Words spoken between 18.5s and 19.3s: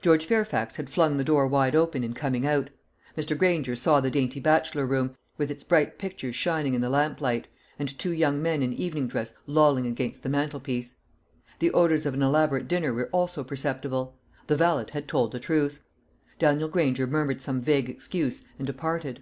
and departed.